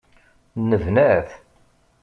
[0.69, 1.29] Nebna-t.